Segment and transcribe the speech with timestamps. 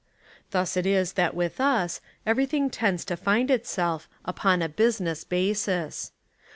[0.49, 6.11] Thus it is that with us everything tends to find itself "upon a business basis."